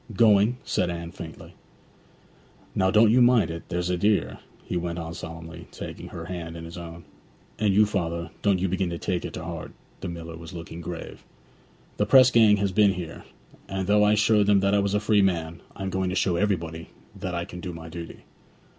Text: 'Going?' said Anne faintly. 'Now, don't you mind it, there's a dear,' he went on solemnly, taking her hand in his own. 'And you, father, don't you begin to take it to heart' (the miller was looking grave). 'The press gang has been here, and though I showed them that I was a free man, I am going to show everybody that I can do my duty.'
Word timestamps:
'Going?' 0.11 0.57
said 0.63 0.89
Anne 0.89 1.11
faintly. 1.11 1.53
'Now, 2.73 2.89
don't 2.89 3.11
you 3.11 3.21
mind 3.21 3.51
it, 3.51 3.69
there's 3.69 3.91
a 3.91 3.97
dear,' 3.97 4.39
he 4.63 4.75
went 4.75 4.97
on 4.97 5.13
solemnly, 5.13 5.67
taking 5.69 6.07
her 6.07 6.25
hand 6.25 6.57
in 6.57 6.65
his 6.65 6.75
own. 6.75 7.03
'And 7.59 7.71
you, 7.71 7.85
father, 7.85 8.31
don't 8.41 8.57
you 8.57 8.67
begin 8.67 8.89
to 8.89 8.97
take 8.97 9.25
it 9.25 9.33
to 9.33 9.43
heart' 9.43 9.73
(the 9.99 10.07
miller 10.07 10.35
was 10.35 10.53
looking 10.53 10.81
grave). 10.81 11.23
'The 11.97 12.05
press 12.07 12.31
gang 12.31 12.57
has 12.57 12.71
been 12.71 12.93
here, 12.93 13.25
and 13.69 13.85
though 13.85 14.03
I 14.03 14.15
showed 14.15 14.47
them 14.47 14.61
that 14.61 14.73
I 14.73 14.79
was 14.79 14.95
a 14.95 14.99
free 14.99 15.21
man, 15.21 15.61
I 15.75 15.83
am 15.83 15.91
going 15.91 16.09
to 16.09 16.15
show 16.15 16.35
everybody 16.35 16.87
that 17.15 17.35
I 17.35 17.45
can 17.45 17.59
do 17.59 17.71
my 17.71 17.87
duty.' 17.87 18.23